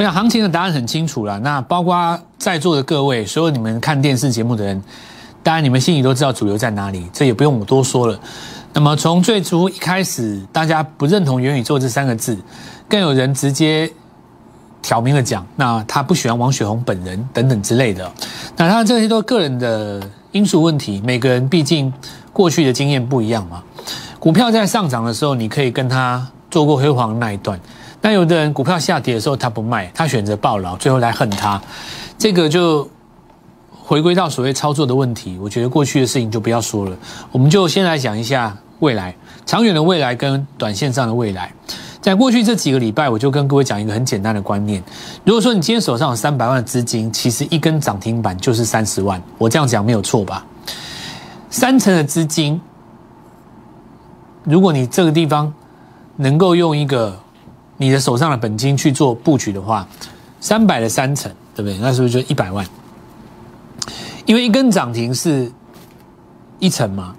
[0.00, 1.38] 我想行情的答案很清楚了。
[1.40, 4.82] 那包括在座的各位，所有你们看电视节目的人，
[5.42, 8.18] 当然你们心里都知道主流在哪里，这也不用我多说了。
[8.72, 12.34] 那么从最初一开始，大家不认同元宇宙这三个字，
[12.88, 13.92] 更有人直接
[14.80, 18.10] 挑明了讲，那他不喜欢王雪红本人等等之类的。
[18.56, 21.92] 那当然这些都个人的因素问题，每个人毕竟
[22.32, 23.62] 过去的经验不一样嘛。
[24.18, 27.60] 股票在上涨的时候，你可以跟他做过辉煌那一段。
[28.02, 31.60] 那有的人股票下跌的时候，他不卖，他选择暴牢，最后来恨他。
[32.16, 32.88] 这个就
[33.72, 35.38] 回归到所谓操作的问题。
[35.40, 36.96] 我觉得过去的事情就不要说了，
[37.30, 39.14] 我们就先来讲一下未来，
[39.44, 41.52] 长远的未来跟短线上的未来。
[42.00, 44.82] 在过去这几个礼拜，我就跟各位讲一个很简单的观念：
[45.22, 49.22] 如果说你今天手上有三百万的资金，其实一根涨停板就是三十万。
[49.36, 50.46] 我这样讲没有错吧？
[51.50, 52.58] 三成的资金，
[54.44, 55.52] 如果你这个地方
[56.16, 57.18] 能够用一个
[57.80, 59.88] 你的手上的本金去做布局的话，
[60.38, 61.78] 三百的三成，对不对？
[61.78, 62.62] 那是不是就一百万？
[64.26, 65.50] 因为一根涨停是
[66.58, 67.14] 一成嘛，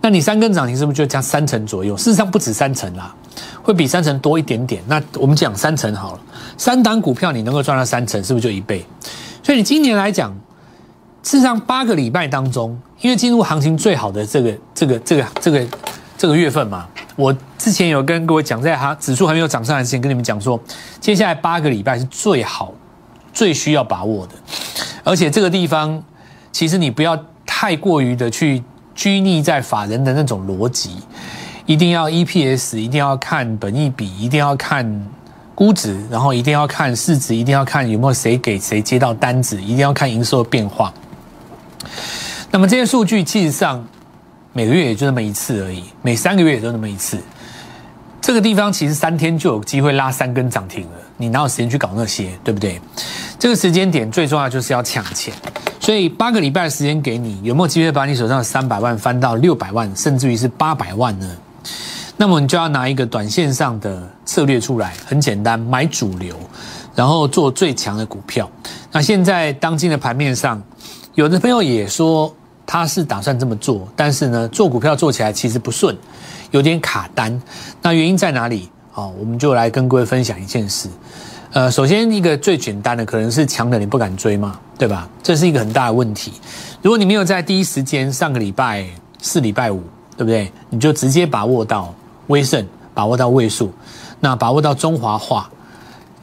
[0.00, 1.96] 那你三根涨停是不是就加三成左右？
[1.96, 3.12] 事实上不止三成啦，
[3.60, 4.80] 会比三成多一点点。
[4.86, 6.20] 那我们讲三成好了，
[6.56, 8.86] 三档股票你能够赚到三成，是不是就一倍？
[9.42, 10.32] 所以你今年来讲，
[11.24, 15.66] 事实上八个礼拜当中，因为进入行情最好的这个、这个、这个、这个、
[16.16, 16.86] 这个月份嘛。
[17.16, 20.58] 我之前有跟各位讲，在哈指数还没有涨上来之前，跟你们讲说，
[21.00, 22.72] 接下来八个礼拜是最好、
[23.32, 24.34] 最需要把握的。
[25.02, 26.02] 而且这个地方，
[26.52, 28.62] 其实你不要太过于的去
[28.94, 30.98] 拘泥在法人的那种逻辑，
[31.66, 35.06] 一定要 EPS，一定要看本益比，一定要看
[35.54, 40.94] 估值，然后一定要看市值，一定要看有没有谁给谁接到单子，一定要看营收的变化。
[42.52, 43.84] 那么这些数据，其实上。
[44.54, 47.20] 每个月也就那么一次而已，每三个月也就那么一次。
[48.28, 52.78] 这个地方其实三天就有机会拉三根涨停了，你哪有时间去搞那些，对不对？
[53.38, 55.32] 这个时间点最重要就是要抢钱，
[55.80, 61.26] 所以八个礼拜的时间给你，有没有机会把你手上的三百万翻到六百万，甚至于是八百万呢？
[62.18, 66.36] 那么你就要拿一个短线上的策略出来，很简单，买主流，
[66.94, 68.46] 然后做最强的股票。
[68.92, 70.62] 那现在当今的盘面上，
[71.14, 72.30] 有的朋友也说。
[72.70, 75.96] 他是打算这么做，但是呢，做股票做起来其实不顺，
[76.50, 77.40] 有点卡单。
[77.82, 78.68] 那原因在哪里？
[78.94, 80.88] 哦，我们就来跟各位分享一件事。
[81.52, 85.08] 呃，首先一个最简单的，可能是强的你不敢追嘛，对吧？
[85.22, 86.32] 这是一个很大的问题。
[86.82, 88.86] 如果你没有在第一时间，上个礼拜
[89.20, 89.82] 四、礼拜五，
[90.16, 90.52] 对不对？
[90.68, 91.94] 你就直接把握到
[92.26, 93.72] 威盛，把握到位数，
[94.20, 95.48] 那把握到中华化，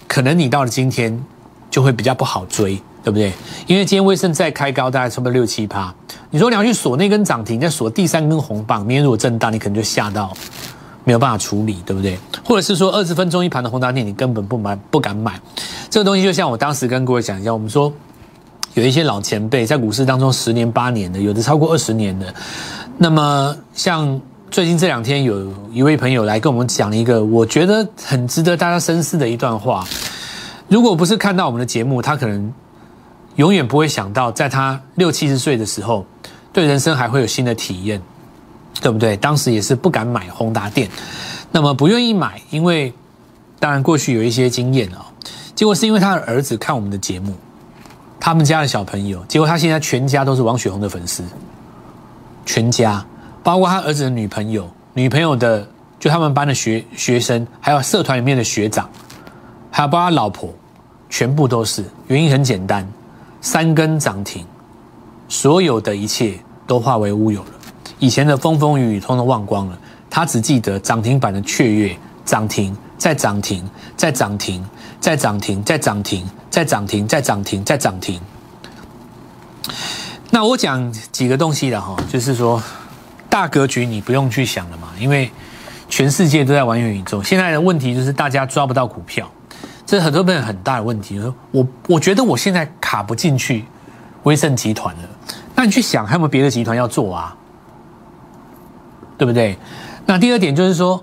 [0.07, 1.23] 可能你到了今天
[1.71, 2.79] 就会比较不好追。
[3.05, 3.31] 对不对？
[3.67, 5.93] 因为今天威盛再开高，大概差不多六七趴。
[6.31, 10.33] 你说你要去锁那根涨停，再锁第三根红棒，明天如果震荡，你可能就吓到
[11.03, 12.17] 没有办法处理，对不对？
[12.43, 15.39] 或者是说二十分钟一盘的宏达电，你根本不买，不敢买。
[15.87, 17.93] 这个东西就像我当时跟各位讲一下，我们说
[18.73, 22.33] 有一些老前辈在股市当中十年八年的，有的超过二十年的。
[22.97, 29.85] 那么像最近这两天，有一位朋友来跟我们讲一个我觉得很值得大家深思的一段话。
[30.67, 32.51] 如果不是看到我们的节目，他可能。
[33.35, 36.05] 永远不会想到，在他六七十岁的时候，
[36.53, 38.01] 对人生还会有新的体验，
[38.81, 39.17] 对不对？
[39.17, 40.89] 当时也是不敢买宏达电，
[41.51, 42.93] 那么不愿意买，因为
[43.59, 45.05] 当然过去有一些经验啊。
[45.53, 47.33] 结果是因为他的儿子看我们的节目，
[48.19, 51.23] 他们家的小朋友，结果他现在全家都是王雪红的粉丝，
[52.45, 53.05] 全家，
[53.43, 55.67] 包括他儿子的女朋友、女朋友的，
[55.99, 58.89] 就他们班的学学生，还有社团里面的学长，
[59.71, 60.53] 还有包括他老婆，
[61.09, 61.83] 全部都是。
[62.07, 62.87] 原因很简单。
[63.45, 64.43] 三根涨停，
[65.29, 66.33] 所有的一切
[66.65, 67.49] 都化为乌有了。
[67.99, 69.77] 以前的风风雨雨通通忘光了，
[70.09, 71.95] 他只记得涨停板的雀跃，
[72.25, 73.63] 涨停再涨停，
[73.95, 74.65] 再涨停，
[74.99, 78.19] 再涨停，再涨停，再涨停，再涨停，再涨停。
[80.31, 82.59] 那我讲几个东西的哈，就是说
[83.29, 85.29] 大格局你不用去想了嘛，因为
[85.87, 87.21] 全世界都在玩元宇宙。
[87.21, 89.29] 现在的问题就是大家抓不到股票。
[89.85, 91.21] 这是很多朋友很大的问题。
[91.51, 93.65] 我我觉得我现在卡不进去
[94.23, 95.01] 威盛集团了。
[95.55, 97.35] 那你去想，还有没有别的集团要做啊？
[99.17, 99.57] 对不对？
[100.05, 101.01] 那第二点就是说，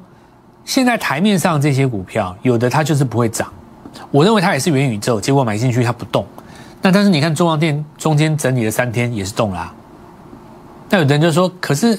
[0.65, 3.51] 现在台面上这些股票，有的它就是不会涨。
[4.11, 6.27] 我认为它也是元宇宙，结果买进去它不动。
[6.83, 9.73] 那但是你看中央电中间整理了三天也是动啦。
[10.91, 11.99] 那有的人就说，可是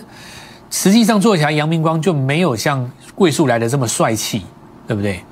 [0.69, 4.45] 实际上做起来，阳明光就没有像贵树来的这么帅气，
[4.87, 5.23] 对不对？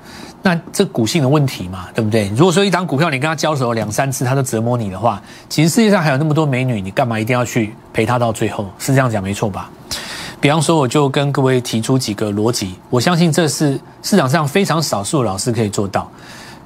[0.42, 2.28] 那这股性的问题嘛，对不对？
[2.36, 8.66] 如果说一张股票你跟他交手两三次，他都折磨你的话，其实世界上还有那么多美女，你干嘛一定要去陪他到最后？
[8.78, 9.70] 是这样讲没错吧？
[10.40, 16.10] 比方说，我就跟各位提出几个逻辑，我相信这是市场上非常少数的老师可以做到。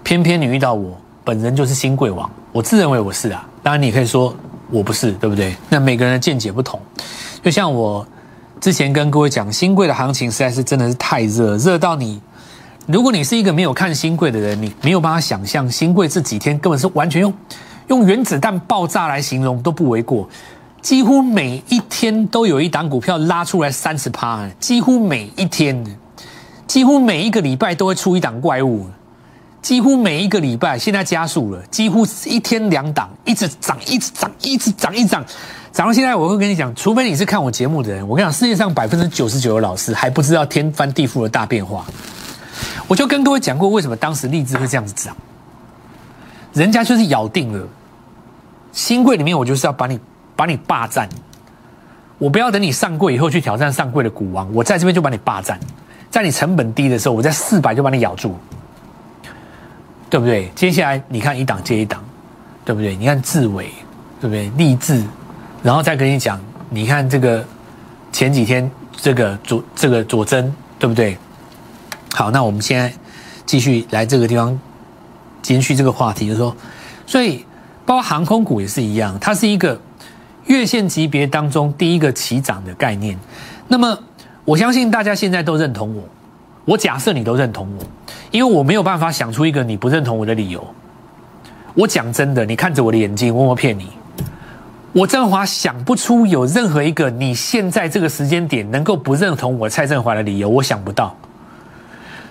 [0.02, 4.34] 偏偏你遇到我本人就是新贵王，我自认为我是啊，当然你可以说
[4.70, 5.54] 我不是，对不对？
[5.68, 6.80] 那每个人的见解不同，
[7.42, 8.06] 就像我
[8.58, 12.18] 之前跟各位讲，新贵的行情实在是真的是太热，热到你，
[12.86, 17.34] 如果你是一个没有看新贵的人，你没有办法想象新贵这几天根本是完全用
[17.88, 20.28] 用原子弹爆炸来形容都不为过。
[20.80, 25.84] 几乎每一天都有一档股票拉出来三十趴，几乎每一天，
[26.68, 28.86] 几乎每一个礼拜都会出一档怪物，
[29.60, 35.24] 几乎每一个礼拜现在加速了，几乎一天两档，一直涨，一直涨，一直涨，一直涨，
[35.72, 41.84] 涨到现在，我会跟你讲，除非你是看我节目的人，我跟你讲，世界上百分之九十九的老师还不知道天翻地覆的大变化。
[42.88, 45.16] 我就跟各位讲过，为什么当时荔枝会这样子涨，
[46.52, 47.66] 人家就是咬定了
[48.72, 49.98] 新贵里面，我就是要把你。
[50.36, 51.08] 把你霸占，
[52.18, 55.58] 我不要等你上柜以后去挑战上柜的股王，我在这边就把你霸占，
[56.10, 58.36] 在你成本低的时候，我在四百就把你咬住，
[60.10, 60.50] 对不对？
[60.54, 62.04] 接下来你看一档接一档，
[62.66, 62.94] 对不对？
[62.94, 63.70] 你看志伟，
[64.20, 64.50] 对不对？
[64.58, 65.02] 励志，
[65.62, 67.42] 然后再跟你讲，你看这个
[68.12, 71.16] 前几天这个左这个左真，对不对？
[72.16, 72.90] 好，那我们现在
[73.44, 74.58] 继续来这个地方，
[75.48, 76.56] 延续这个话题，就是说，
[77.06, 77.44] 所以
[77.84, 79.78] 包括航空股也是一样，它是一个。
[80.46, 83.18] 月线级别当中第一个起涨的概念，
[83.66, 83.98] 那么
[84.44, 86.04] 我相信大家现在都认同我。
[86.64, 87.84] 我假设你都认同我，
[88.30, 90.64] 因为我没有办法想出一个你不认同我的理由。
[91.74, 93.88] 我讲真的，你看着我的眼睛，我没骗你。
[94.92, 101.12] 我振华想不出有任何一个你现在这个时间点能够不认同我蔡振华的理由，我想不到。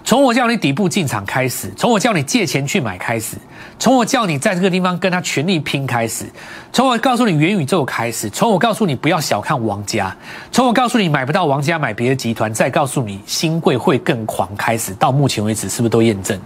[0.05, 3.35] 从我叫你底部进场开始，从我叫你借钱去买开始，
[3.79, 6.25] 从我叫你在这个地方跟他全力拼开始，
[6.71, 10.15] 从我告诉你元宇宙开始，从我告诉你不要小看王家，
[10.51, 16.39] 从我告诉你买不到王家买别的集团，再告诉你新贵会更狂开始，到目前为止是不是都验证？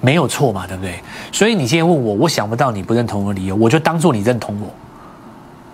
[0.00, 1.00] 没有错嘛，对不对？
[1.32, 4.72] 所以你今天问我，我想不到你不认同的理由，我就当做你认同我。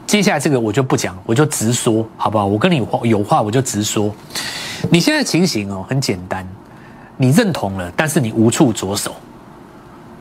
[0.06, 2.46] 接下来这个我就不讲，我就直说，好不好？
[2.46, 4.10] 我跟你有话我就直说。
[4.90, 6.46] 你现在情形哦，很简单。
[7.16, 9.14] 你认同了，但是你无处着手，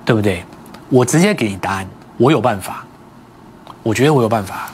[0.05, 0.43] 对不对？
[0.89, 2.85] 我直接给你答案，我有办法，
[3.81, 4.69] 我觉得我有办法。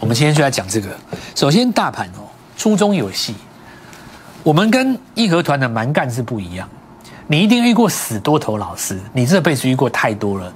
[0.00, 0.88] 我们今天就来讲这个。
[1.34, 3.34] 首先，大盘哦，初中有戏。
[4.42, 6.68] 我们跟义和团的蛮干是不一样。
[7.26, 10.52] 你一定遇过死多头老师，你这辈子遇过太多了。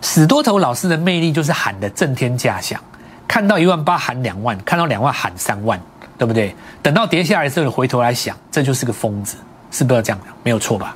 [0.00, 2.80] 死多头老师的魅力就是喊的震天价响，
[3.26, 5.80] 看到一万八喊两万，看到两万喊三万，
[6.16, 6.54] 对不对？
[6.80, 9.36] 等到跌下来之后，回头来想，这就是个疯子。
[9.72, 10.26] 是不是这样的？
[10.44, 10.94] 没有错吧？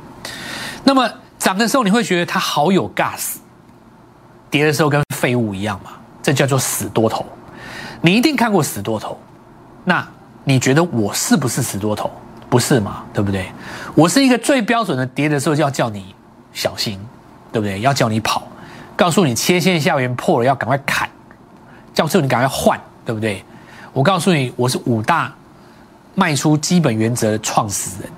[0.85, 3.39] 那么涨的时候你会觉得它好有 gas，
[4.49, 5.91] 跌的时候跟废物一样嘛？
[6.23, 7.27] 这叫做死多头。
[8.01, 9.19] 你一定看过死多头，
[9.85, 10.07] 那
[10.45, 12.11] 你觉得我是不是死多头？
[12.49, 13.03] 不是嘛？
[13.13, 13.51] 对不对？
[13.95, 16.15] 我是一个最标准的跌的时候就要叫你
[16.53, 17.01] 小心，
[17.51, 17.81] 对不对？
[17.81, 18.47] 要叫你跑，
[18.95, 21.09] 告诉你切线下缘破了要赶快砍，
[21.93, 23.45] 叫诉你赶快换，对不对？
[23.93, 25.33] 我告诉你，我是五大
[26.15, 28.11] 卖出基本原则的创始人。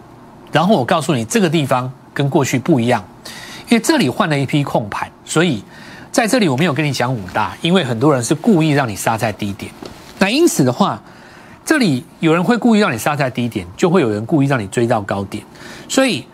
[0.53, 3.05] 然后我告诉你，这个地方跟过去不一样，
[3.69, 5.63] 因为这里换了一批控盘，所以
[6.11, 9.71] 在这里我没有跟你讲五大，因为很多人是故意让你杀在低点。
[10.19, 11.01] 那因此的话，
[11.65, 15.45] 这里有人会故意让你杀在低点，就会有人故意让你追到高点。
[15.89, 16.27] 所以，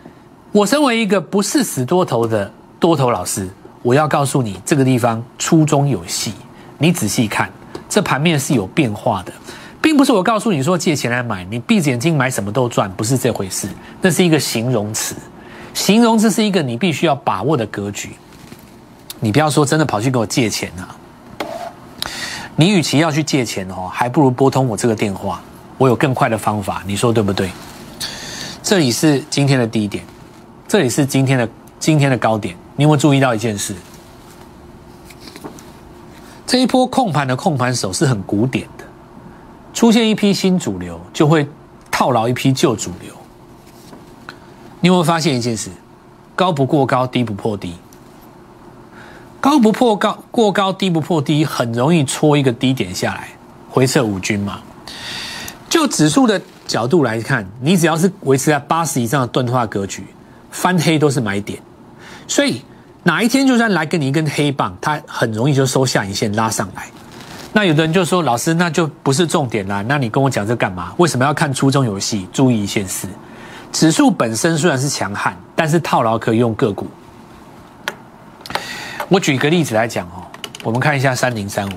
[0.51, 2.49] 我身为一个不是死多头的
[2.79, 3.49] 多头老师，
[3.83, 6.33] 我要告诉你，这个地方初中有戏，
[6.77, 7.51] 你仔细看，
[7.89, 9.33] 这盘面是有变化的。
[9.85, 13.69] 并不是我告诉你说借钱来买，你闭着眼睛买什么都赚，不是这回事。
[14.01, 15.13] 那是一个形容词，
[15.75, 18.15] 形容词是一个你必须要把握的格局。
[19.19, 20.89] 你不要说真的跑去给我借钱啊！
[22.55, 25.39] 你与其要去借钱哦，还不如拨通我这个电话，
[25.77, 26.81] 我有更快的方法。
[26.87, 27.51] 你说对不对？
[28.63, 30.03] 这里是今天的低点，
[30.67, 32.57] 这里是今天的今天的高点。
[32.75, 33.75] 你有没有注意到一件事？
[36.47, 38.67] 这一波控盘的控盘手是很古典。
[39.75, 41.45] 出现一批新主流，就会
[41.91, 43.13] 套牢一批旧主流。
[44.79, 45.69] 你有没有发现一件事？
[46.33, 47.75] 高不过高，低不破低。
[49.41, 53.27] 高不破高，过高低不破低，很容易戳一个低点下来，
[53.69, 54.61] 回撤五均嘛。
[55.69, 60.05] 就指数的角度来看，你只要是维持在八十以上的钝化格局，
[60.51, 61.61] 翻黑都是买点。
[62.29, 62.61] 所以
[63.03, 66.87] 哪一天就算来给你一根黑棒，它很容易就收下影线拉上来。
[67.57, 69.81] 那有的人就说：“老师，那就不是重点啦。
[69.87, 70.93] 那你跟我讲这干嘛？
[70.97, 72.27] 为什么要看初中游戏？
[72.33, 73.07] 注意一件事：
[73.71, 76.85] 指数本身虽然是强悍，但是套牢可以用个股。
[79.07, 80.27] 我举个例子来讲哦，
[80.65, 81.71] 我们看一下三零三五。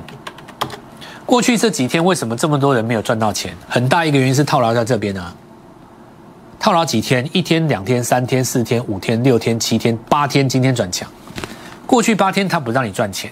[1.24, 3.54] 过去这几天为什么这么多人没有赚到钱？
[3.68, 5.32] 很大一个原因是套牢在这边啊。
[6.58, 7.24] 套牢几天？
[7.32, 11.08] 一天、两天、三天、四天、五天、六天、七天、八天，今天转强。
[11.86, 13.30] 过去八天它不让你赚钱，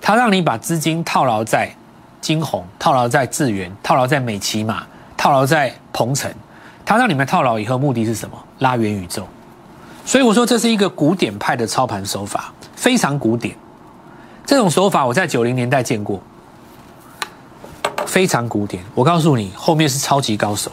[0.00, 1.72] 它让你把资金套牢在
[2.24, 4.82] 金红、套牢在智源、套牢在美骑马、
[5.14, 6.32] 套牢在鹏程。
[6.82, 8.42] 他让你们套牢以后，目的是什么？
[8.60, 9.28] 拉元宇宙。
[10.06, 13.54] 所以我说这是一个古典派的操盘手法，非常古典。
[14.46, 16.18] 这种手法我在九零年代见过，
[18.06, 18.82] 非常古典。
[18.94, 20.72] 我告诉你，后面是超级高手。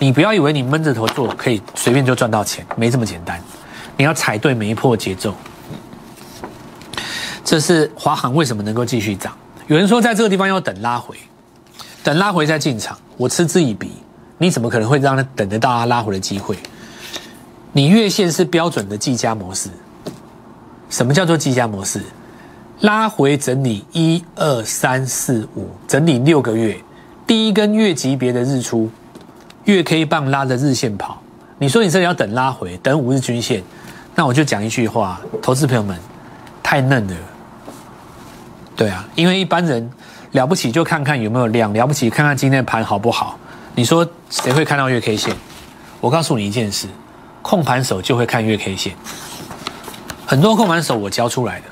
[0.00, 3.40] 你不要以为你闷着头做可以随便就赚到钱，没这么简单。
[3.96, 5.32] 你要踩对每一波节奏。
[7.44, 9.32] 这是华航为什么能够继续涨？
[9.70, 11.16] 有人说在这个地方要等拉回，
[12.02, 13.92] 等拉回再进场，我嗤之以鼻。
[14.36, 16.58] 你怎么可能会让他等得到他拉回的机会？
[17.70, 19.70] 你月线是标准的计价模式。
[20.88, 22.02] 什么叫做计价模式？
[22.80, 26.76] 拉回整理一二三四五，整理六个月，
[27.24, 28.90] 第一根月级别的日出。
[29.66, 31.22] 月 K 棒拉着日线跑，
[31.58, 33.62] 你说你这里要等拉回，等五日均线，
[34.16, 35.96] 那我就讲一句话，投资朋友们，
[36.60, 37.14] 太嫩了。
[38.80, 39.90] 对啊，因为一般人
[40.32, 43.38] 了不起就看看有没有量，了不起看看今天盘好不好。
[43.74, 45.36] 你说谁会看到月 K 线？
[46.00, 46.88] 我告诉你一件事，
[47.42, 48.94] 控盘手就会看月 K 线。
[50.24, 51.66] 很多控盘手我教出来的，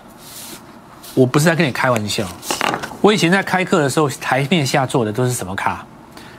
[1.14, 2.28] 我不是在跟你开玩笑。
[3.00, 5.86] 我以前在开课的时候，台面下做的都是什么卡？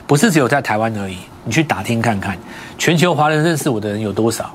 [0.06, 2.38] 不是只有在台湾而已，你去打听看看，
[2.78, 4.54] 全球华人认识我的人有多少？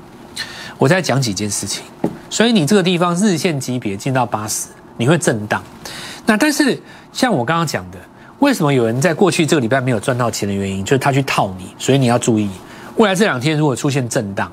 [0.77, 1.83] 我在讲几件事情，
[2.29, 5.63] 所以你这个地方日线级别进到八十，你会震荡。
[6.25, 6.81] 那但是
[7.13, 7.97] 像我刚刚讲的，
[8.39, 12.49] 为什么有人在过去这个礼拜没有赚到钱的原因，就是他去套你，所以你要注意，
[12.97, 14.51] 未来这两天如果出现震荡，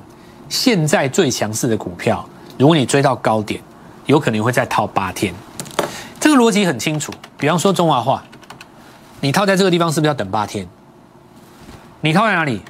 [0.49, 3.61] 现在最强势的股票，如果你追到高点，
[4.05, 5.33] 有可能会再套八天。
[6.19, 8.23] 这个逻辑很清楚，比方说中华化，
[9.19, 10.67] 你套在这个地方是不是要等八天？
[12.01, 12.61] 你套在哪里？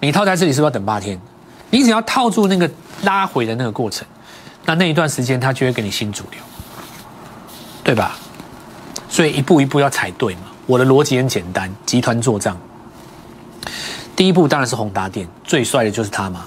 [0.00, 1.18] 你套在这里是不是要等八天？
[1.70, 2.70] 你只要套住那个
[3.02, 4.06] 拉回的那个过程，
[4.64, 6.40] 那那一段时间它就会给你新主流，
[7.84, 8.16] 对吧？
[9.08, 10.40] 所以一步一步要踩对嘛。
[10.66, 12.56] 我的逻辑很简单，集团做账。
[14.16, 16.46] 第一步当然是宏达电，最帅的就是他嘛。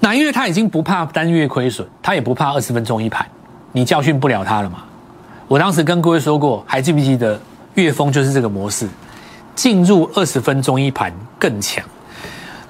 [0.00, 3.26] 那因为他已经不怕单月亏损，他也不怕二十分钟一盘，
[3.72, 4.82] 你教训不了他了嘛。
[5.48, 7.40] 我当时跟各位说过，还记不记得
[7.74, 8.88] 岳峰就是这个模式。
[9.54, 11.82] 进入二十分钟一盘更强，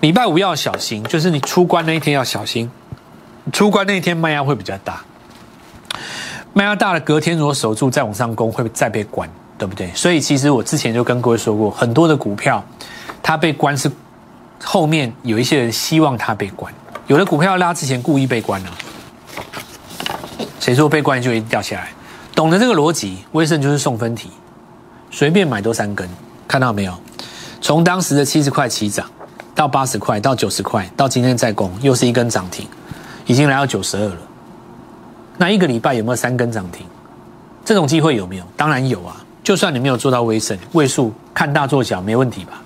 [0.00, 2.70] 礼拜五要小心，就是你出关那一天要小心。
[3.52, 5.02] 出关那一天卖压会比较大，
[6.56, 9.92] 卖压大了，隔天如果守住再往上攻，会再被关，对不对？
[9.94, 12.64] 所以其实我之前就跟各位说过，很多的股票
[13.22, 13.92] 它被关是
[14.64, 16.72] 后面有一些人希望它被关，
[17.08, 18.70] 有的股票拉之前故意被关了，
[20.58, 21.90] 谁说被关就一定掉下来？
[22.34, 24.30] 懂得这个逻辑，威盛就是送分题，
[25.10, 26.08] 随便买都三根。
[26.48, 26.94] 看到没有？
[27.60, 29.06] 从当时的七十块起涨，
[29.54, 32.66] 到八十块，到九十块，到今天再攻，又是一根涨停，
[33.26, 34.16] 已经来到九十二了。
[35.38, 36.86] 那一个礼拜有没有三根涨停？
[37.64, 38.44] 这种机会有没有？
[38.56, 39.16] 当然有啊！
[39.42, 42.62] 就算你没有做到微升位数，看大做小没问题吧？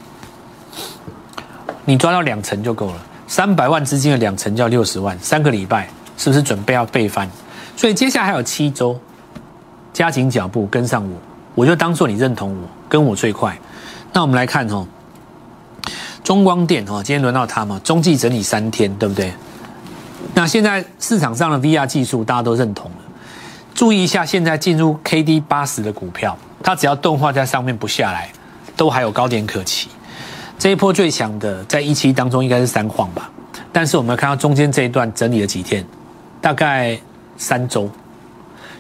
[1.85, 2.97] 你抓到两成就够了，
[3.27, 7.29] 三百万资金的两成叫六十万，三个礼拜是不是准备要倍翻？
[7.77, 8.99] 所以接下来还有七周，
[9.93, 11.17] 加紧脚步跟上我，
[11.55, 13.59] 我就当做你认同我，跟我最快。
[14.13, 14.87] 那我们来看哦，
[16.23, 19.33] 中光电哦，今天轮到它嘛，中继整理三天，对不对？
[20.41, 22.97] 那现在市场上的 VR 技术大家都认同了，
[23.75, 28.31] 注意一下，现在进入 KD 八十的股票，它只要动画在上面不下来，
[28.75, 29.91] 都还有高点可期。
[30.59, 33.31] 这一波最强的在一期当中应该是三晃吧，
[33.71, 35.85] 但是我们看到中间这一段整理了几天，
[36.41, 36.99] 大概
[37.37, 37.91] 三周，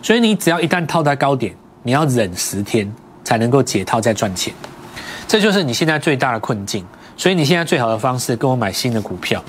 [0.00, 2.90] 所以你只要一旦套在高点，你要忍十天
[3.23, 4.50] 才能够解套再赚钱。
[5.29, 6.87] 这就是你现在最大的困境，
[7.19, 9.45] 所以你现在最好的方式跟我买新的股票。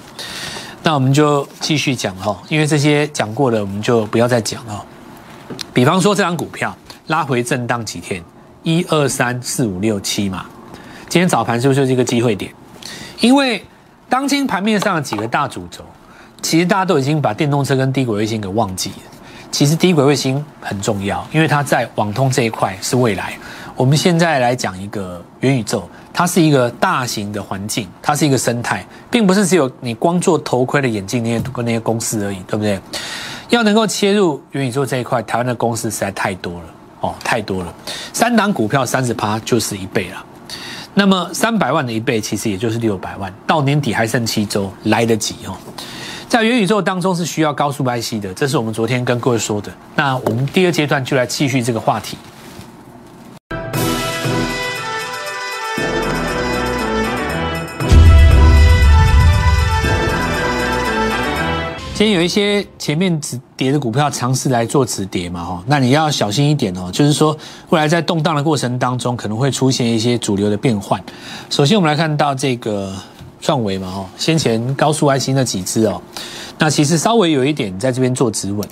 [0.84, 4.84] 那我们就继续讲哈，因为这些讲过的我们就不要再讲了。
[5.74, 6.76] 比方说这张股票
[7.08, 8.24] 拉回震荡几天，
[8.64, 10.46] 一二三四五六七嘛，
[11.08, 12.52] 今天早盘是不是就是一个机会点？
[13.20, 13.64] 因为
[14.10, 15.86] 当今盘面上的几个大主轴，
[16.42, 18.96] 其实大家都已经把电动车跟低轨卫星给忘记了。
[19.52, 23.38] 其实低轨卫星很重要，因为它在网通这一块是未来。
[23.76, 32.80] 我们现在来讲一个元宇宙，它是一个大型的环境，它是一个生态，并不是只有你光做头盔的眼镜那些跟那些公司而已，对不对？
[33.50, 36.66] 要能够切入元宇宙这一块，台湾的公司实在太多了
[37.02, 37.74] 哦，太多了。
[38.14, 40.26] 三档股票三十趴就是一倍了，
[40.94, 45.56] 那么三百万的一倍其实也就是六百万，到年底还剩七周，来得及哦。
[46.30, 49.70] 在元宇宙当中是需要高速 IC 的，这是我们昨天跟各位说的。
[49.96, 52.18] 那我们第二阶段就来继续这个话题。
[62.08, 66.90] 天有一些前面止跌的股票尝试来做止跌嘛，哈，那你要小心一点哦。
[66.92, 67.38] 就是说，
[67.70, 71.00] 未来在动荡的过程当中，可能会出现一些主流的变换。
[71.50, 72.92] 首先，我们来看到这个
[73.40, 76.02] 创维嘛，哦，先前高速 IC 那几只哦，
[76.58, 78.68] 那其实稍微有一点在这边做止稳。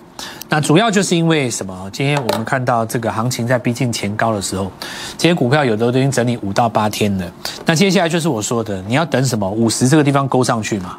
[0.49, 1.87] 那主要就是因为什么？
[1.93, 4.71] 今天我们看到这个行情在逼近前高的时候，
[5.19, 7.31] 这些股票有的都已经整理五到八天了。
[7.65, 9.47] 那接下来就是我说的，你要等什么？
[9.47, 10.97] 五十这个地方勾上去嘛，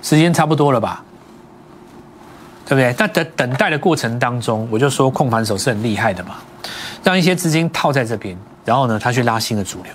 [0.00, 1.04] 时间差不多了吧？
[2.64, 2.94] 对不对？
[2.98, 6.36] 那等等待的过程当中，我就说控盘手是很厉害的嘛，
[7.02, 9.92] 让一些资金套在这边，然后呢，他去拉新的主流。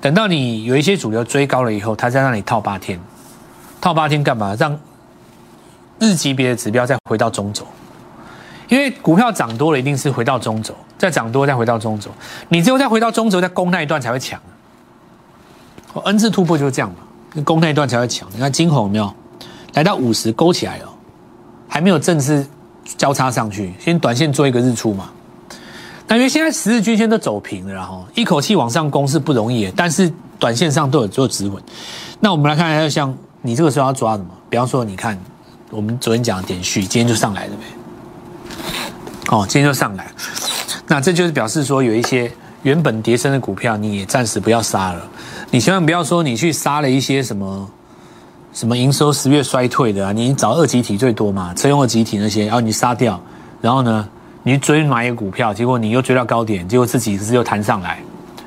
[0.00, 2.98] 等到你有一些主流追高了以后，他再让你套八天，
[3.80, 4.56] 套八天干嘛？
[4.58, 4.78] 让
[5.98, 7.66] 日级别的指标再回到中轴，
[8.68, 12.10] 因为股票涨多了，一定是回到中轴，再涨多再回到中轴，
[12.48, 14.40] 你只有再回到中轴，再攻那一段才会强。
[15.92, 18.28] 我 N 字突破就是这样嘛，攻那一段才会强。
[18.32, 19.14] 你看金红有没有
[19.74, 20.93] 来到五十勾起来了？
[21.74, 22.46] 还没有正式
[22.96, 25.10] 交叉上去，先短线做一个日出嘛。
[26.06, 31.60] 但因为现在十日均线都走平了，然后一口气往上攻是不容易，但是短线上都有做止稳。
[32.20, 33.12] 那我们来看一下，像
[33.42, 34.26] 你这个时候要抓什么？
[34.48, 35.18] 比方说，你看
[35.70, 37.64] 我们昨天讲的点序，今天就上来了呗。
[39.30, 40.06] 哦，今天就上来，
[40.86, 42.30] 那这就是表示说，有一些
[42.62, 45.02] 原本跌升的股票，你也暂时不要杀了。
[45.50, 47.68] 你千万不要说你去杀了一些什么。
[48.54, 50.12] 什么营收十月衰退的啊？
[50.12, 51.52] 你找二级体最多嘛？
[51.54, 53.20] 车用二级体那些，然后你杀掉，
[53.60, 54.08] 然后呢，
[54.44, 57.98] 你追买一个股票，结果你又追到高点，结果自己是又弹上来，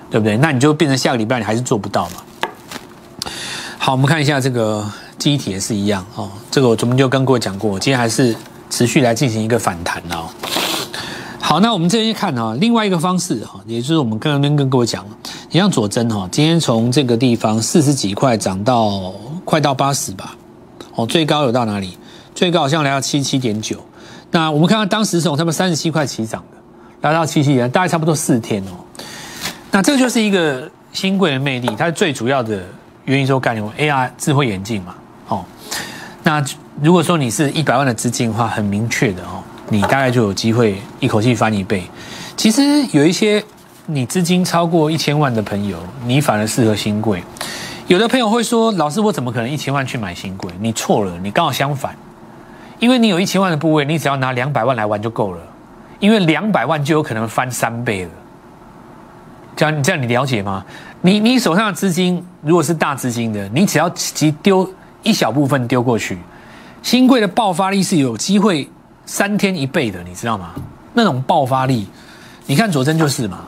[0.10, 0.38] 对不对？
[0.38, 3.32] 那你就变成下个礼拜你还是做不到嘛。
[3.78, 6.32] 好，我们看一下这个机体也是一样哦。
[6.50, 8.34] 这个我昨天就跟各位讲过，今天还是
[8.70, 10.30] 持续来进行一个反弹哦。
[11.42, 15.12] 好，那我们这边看啊，另外一个方式哈，也就是我们刚刚跟各位讲了，
[15.52, 19.14] 你像左真哈，今天从这个地方四十几块涨到。
[19.47, 20.36] 快到八十吧，
[20.95, 21.97] 哦，最高有到哪里？
[22.36, 23.81] 最高好像来到七七点九。
[24.29, 26.57] 那我们看看当时从他们三十七块起涨的，
[27.07, 28.75] 来到七七点，大概差不多四天哦。
[29.71, 32.62] 那这就是一个新贵的魅力，它最主要的
[33.05, 34.93] 元宇宙概念，AR 智慧眼镜嘛。
[35.29, 35.45] 哦，
[36.23, 36.43] 那
[36.81, 41.83] 如果说你是一百万的资金的话，很明确的哦，你大概就有机会一口气翻一倍。
[42.36, 43.41] 其实有一些
[43.86, 47.23] 你资金超过一千万的朋友，你反而适合新贵。
[47.88, 51.95] 有的朋友会说：“老师，我怎么可能一千万去买新贵？”你错了，你刚好相反，
[52.80, 55.41] 因为你有一千万的部位，你只要拿两百万来玩就够了，
[56.00, 58.12] 因为两百万就有可能翻三倍了。
[59.56, 60.65] 这样，这样你了解吗？
[61.00, 64.69] 你你手上的资金如果是大资金的，你只要其丢
[65.02, 66.17] 一小部分丢过去，
[66.84, 68.69] 新贵的爆发力是有机会
[69.06, 70.54] 三天一倍的，你知道吗？
[70.93, 71.88] 那种爆发力，
[72.47, 73.45] 你看佐证就是嘛，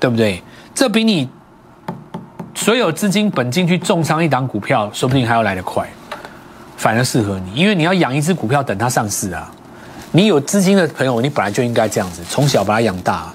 [0.00, 0.42] 对不对？
[0.74, 1.28] 这比你。
[2.60, 5.88] 所有资金本金去重仓一档股票，说不定还要来得快，
[6.76, 9.50] 反而适合你，因为你要养一只股票等它上市啊。
[10.12, 13.32] 你有资金的朋友，你本来就应该这样子，从小把它养大。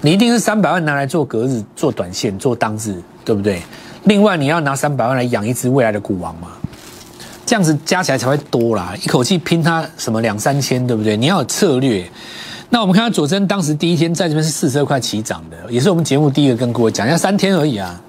[0.00, 3.62] 你一定是三百万拿来做隔日、做短线、做当日，对不对？
[4.06, 6.48] 另外你要拿三百万来养一只未来的股王嘛，
[7.46, 8.92] 这样子加起来才会多啦。
[9.00, 11.16] 一口气拼它什么两三千，对不对？
[11.16, 12.04] 你要有策略。
[12.70, 18.00] 那我们看到佐真当时第一天在这边是四十二块起涨的，也是我们节目第一个跟各位讲，要三天而已啊。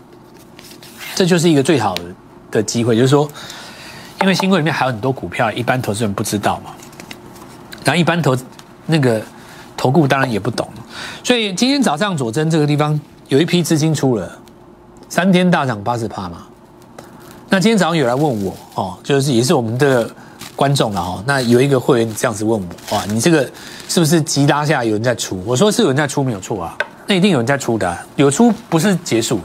[1.16, 2.04] 这就是一个最好的
[2.52, 3.28] 的机会，就是说，
[4.22, 6.72] 因为新贵里面还有很多股票，一般投资人不知道嘛，
[7.86, 8.38] 然后一般投
[8.86, 9.22] 那个
[9.78, 10.68] 投顾当然也不懂，
[11.24, 13.00] 所以今天早上佐证这个地方
[13.30, 14.30] 有一批资金出了，
[15.08, 16.44] 三天大涨八十趴嘛。
[17.50, 20.10] 那今天早上有来问我哦，就是也是我们的
[20.56, 23.50] 观众了哦，那有一个会员这样子问我，哇，你这个
[23.88, 25.42] 是不是急拉下有人在出？
[25.46, 29.40] 我说是有人在出没有错啊，那一定有人在出的，有出不是结束。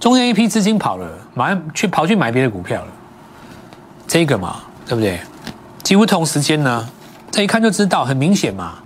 [0.00, 2.88] 中间一批资金跑了，马上去跑去买别的股票了，
[4.08, 5.20] 这个嘛，对不对？
[5.82, 6.88] 几乎同时间呢，
[7.30, 8.78] 这一看就知道，很明显嘛。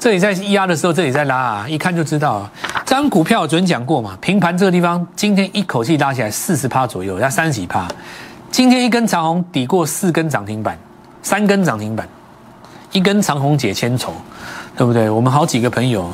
[0.00, 2.48] 这里在压的时候，这里在拉啊，一看就知道。
[2.84, 7.86] 这张股票我昨天讲过嘛，平盘这个地方，今天一口气拉起来四十趴左右，要三十几趴。
[8.50, 10.76] 今天一根长红抵过四根涨停板，
[11.22, 12.08] 三根涨停板，
[12.90, 14.12] 一根长红解千愁，
[14.76, 15.08] 对不对？
[15.08, 16.10] 我们好几个朋友。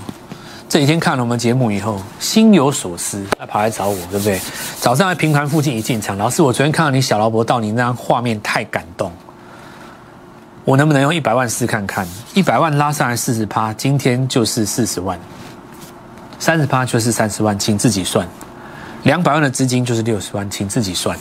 [0.68, 4.40] 这几天看了我们节目以后，心有所思，他跑来找我，对不对？
[4.80, 9.12] 早上在平盘附近一进场，老师，我昨天看到你小老婆到你那张画面太感动，
[10.64, 12.06] 我能不能用一百万试看看？
[12.34, 15.18] 一百万拉上来四十趴，今天就是四十万，
[16.40, 18.26] 三十趴就是三十万，请自己算。
[19.04, 21.16] 两百万的资金就是六十万，请自己算。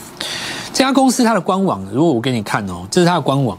[0.72, 3.56] 这家公司它的官网，如果我给你看哦，这是它的官网，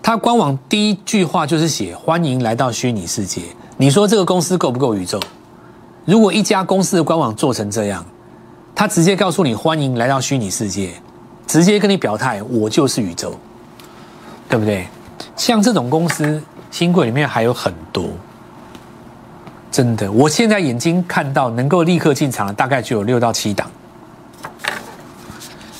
[0.00, 3.42] 它官网第一句话就是写欢迎来到虚拟世界。
[3.80, 5.18] 你说这个公司够不够宇宙？
[6.04, 8.04] 如果一家公司的官网做成这样，
[8.74, 10.92] 他直接告诉你欢迎来到虚拟世界，
[11.46, 13.32] 直接跟你表态，我就是宇宙，
[14.50, 14.86] 对不对？
[15.34, 18.10] 像这种公司，新贵里面还有很多，
[19.72, 23.70] 真的，我现在眼睛看到能够立刻进场的，大概就有六到七档，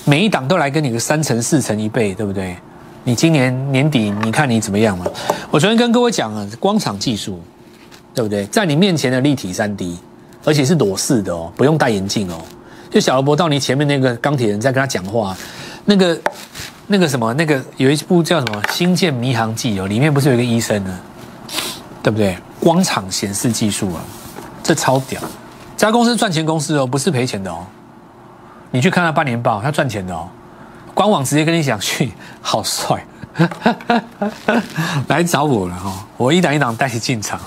[0.05, 2.57] 每一档都来跟你个三成、四成、一倍，对不对？
[3.03, 5.05] 你今年年底你看你怎么样嘛？
[5.51, 7.39] 我昨天跟各位讲了，光场技术，
[8.13, 8.45] 对不对？
[8.47, 9.97] 在你面前的立体三 D，
[10.43, 12.41] 而且是裸视的哦，不用戴眼镜哦。
[12.89, 15.35] 就小罗伯到你前面那个钢铁人在跟他讲话，
[15.85, 16.19] 那个
[16.87, 20.99] 那个什么，那个有一部叫什么《星舰迷航记》哦，里面不是有一个医生呢，
[22.03, 22.37] 对不对？
[22.59, 24.01] 光场显示技术啊，
[24.61, 25.21] 这超屌！
[25.77, 27.65] 这家公司赚钱公司哦，不是赔钱的哦。
[28.71, 30.27] 你去看他半年报，他赚钱的哦。
[30.93, 33.03] 官网直接跟你讲去，好帅，
[35.07, 37.39] 来找我了哈，我一档一档带你进场。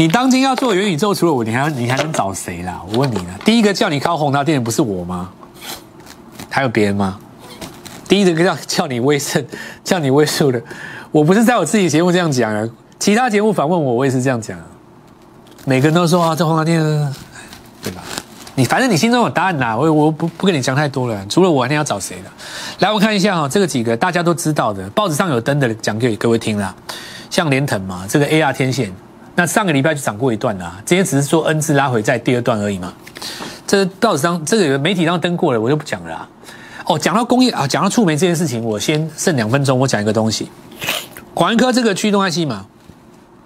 [0.00, 2.80] 你当今要做元宇宙，除了我，你还你还能找谁啦？
[2.90, 5.28] 我问你呢，第一个叫你靠宏达电的不是我吗？
[6.48, 7.18] 还有别人吗？
[8.08, 9.44] 第一个叫叫你威盛、
[9.84, 10.58] 叫你威数的，
[11.10, 12.66] 我不是在我自己节目这样讲啊，
[12.98, 14.58] 其他节目反问我，我也是这样讲。
[15.66, 16.80] 每个人都说啊，这宏达电，
[17.82, 18.00] 对吧？
[18.54, 21.26] 你反正你心中有答案啦，我我不不跟你讲太多了。
[21.28, 22.30] 除了我，还定要找谁的？
[22.78, 26.74] 来，我看一下哈，这个几个大家都知道的，报纸上有登的，讲给各位听啦。
[27.28, 28.90] 像联腾嘛，这个 AR 天线。
[29.40, 32.92] 那上个礼拜就涨过一段啦，今天只是说 N 字拉回在第二段而已嘛。
[33.66, 36.28] 这报纸上这个媒体上登过了，我就不讲了。
[36.84, 40.50] 哦，讲到工业啊，讲到触媒这件事情，我先剩两分钟，我讲一个东西。
[41.32, 42.66] 广安科这个驱动 IC 嘛，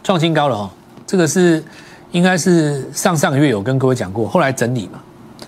[0.03, 0.71] 创新高了哈。
[1.07, 1.63] 这个是
[2.11, 4.99] 应该是上上个月有跟各位讲过，后来整理嘛，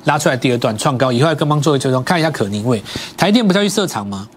[0.05, 2.81] 拉出来第二段创高，以后要跟帮做一追踪，看一下可宁位。
[3.17, 4.29] 台电不是要去设厂吗？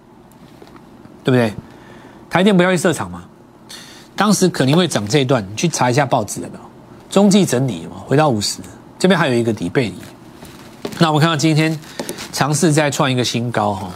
[1.24, 1.54] 对不对？
[2.32, 3.26] 台电不要去设厂吗？
[4.20, 6.60] 当时肯定会涨这一段，你去查一下报纸有没有
[7.10, 8.04] 中继整理嘛？
[8.06, 8.60] 回到五十，
[9.00, 9.96] 这边还有一个底背离。
[10.98, 11.80] 那我们看到今天
[12.34, 13.90] 尝试再创一个新高哈，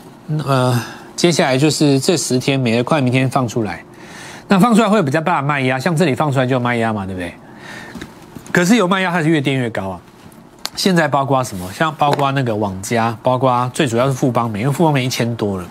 [0.47, 0.81] 呃，
[1.17, 3.83] 接下来就是这十天，每日快明天放出来，
[4.47, 7.33] 那放出来会比较大的卖压，像这里放出来就有卖压嘛，对不对？
[8.53, 9.99] 可是有卖压它是越垫越高啊。
[10.77, 11.69] 现在包括什么？
[11.73, 15.67] 像包括那个网家，包括最主要是富邦美，因为富邦美一千多了。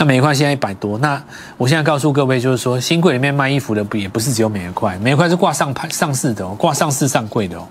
[0.00, 1.22] 那美块现在一百多，那
[1.58, 7.68] 我现在告诉各位，就是说新柜里面卖衣服的不也不是只有美块，美块是挂上牌上市的哦，挂上市上柜的哦。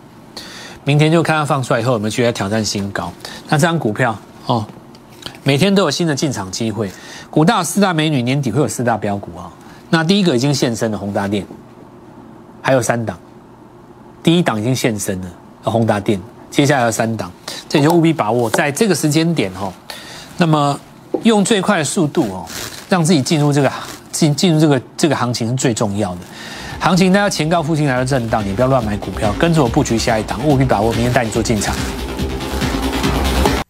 [0.84, 3.12] 明天就看它放出来以后，有没有觉得挑战新高？
[3.48, 4.16] 那这张股票
[4.46, 4.64] 哦，
[5.42, 6.92] 每天都有新的进场机会。
[7.32, 9.52] 股大四大美女年底会有四大标股啊。
[9.90, 11.44] 那第一个已经现身的宏达电，
[12.62, 13.18] 还有三档，
[14.22, 15.28] 第一档已经现身了，
[15.64, 17.32] 宏达电，接下来有三档，
[17.68, 19.74] 这你就务必把握在这个时间点哦。
[20.38, 20.80] 那么。
[21.24, 22.46] 用最快的速度哦，
[22.90, 23.72] 让自己进入这个
[24.12, 26.22] 进进入这个这个行情是最重要的。
[26.80, 31.76] 行情大家前高附近来到震荡，你不要乱买股票，跟着我布局下一档，务必把握，明天带你做进场。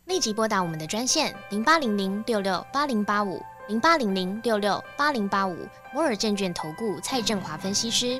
[0.05, 5.55] 立即拨打我们的专线零八零零六六八零八五零八零零六六八零八五
[5.93, 8.19] 摩尔证券投顾蔡振华分析师。